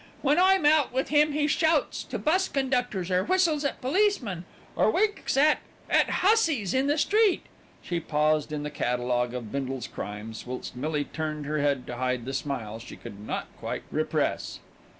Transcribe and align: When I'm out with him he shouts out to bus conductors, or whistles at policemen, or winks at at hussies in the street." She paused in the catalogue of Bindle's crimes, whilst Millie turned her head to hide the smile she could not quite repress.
When 0.23 0.39
I'm 0.39 0.65
out 0.65 0.91
with 0.91 1.09
him 1.09 1.33
he 1.33 1.45
shouts 1.45 2.03
out 2.05 2.09
to 2.09 2.17
bus 2.17 2.49
conductors, 2.49 3.11
or 3.11 3.23
whistles 3.23 3.63
at 3.63 3.81
policemen, 3.81 4.45
or 4.75 4.89
winks 4.89 5.37
at 5.37 5.59
at 5.91 6.09
hussies 6.23 6.73
in 6.73 6.87
the 6.87 6.97
street." 6.97 7.43
She 7.83 7.99
paused 7.99 8.51
in 8.51 8.63
the 8.63 8.71
catalogue 8.71 9.35
of 9.35 9.51
Bindle's 9.51 9.85
crimes, 9.85 10.47
whilst 10.47 10.75
Millie 10.75 11.05
turned 11.05 11.45
her 11.45 11.59
head 11.61 11.85
to 11.85 11.97
hide 11.97 12.25
the 12.25 12.33
smile 12.33 12.79
she 12.79 12.95
could 12.95 13.19
not 13.27 13.45
quite 13.59 13.83
repress. 13.91 14.59